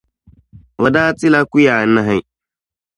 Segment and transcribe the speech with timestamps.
[0.85, 2.17] O daa ti ti la kuya anahi.